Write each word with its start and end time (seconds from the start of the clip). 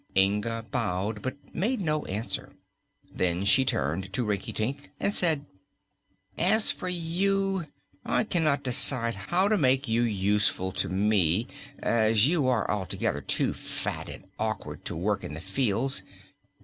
Inga 0.17 0.65
bowed, 0.71 1.21
but 1.21 1.35
made 1.53 1.79
no 1.79 2.05
answer. 2.05 2.51
Then 3.13 3.45
she 3.45 3.63
turned 3.63 4.11
to 4.13 4.25
Rinkitink 4.25 4.89
and 4.99 5.13
said: 5.13 5.45
"As 6.39 6.71
for 6.71 6.89
you, 6.89 7.67
I 8.03 8.23
cannot 8.23 8.63
decide 8.63 9.13
how 9.13 9.47
to 9.47 9.59
make 9.59 9.87
you 9.87 10.01
useful 10.01 10.71
to 10.71 10.89
me, 10.89 11.47
as 11.77 12.25
you 12.25 12.47
are 12.47 12.67
altogether 12.67 13.21
too 13.21 13.53
fat 13.53 14.09
and 14.09 14.23
awkward 14.39 14.85
to 14.85 14.95
work 14.95 15.23
in 15.23 15.35
the 15.35 15.39
fields. 15.39 16.01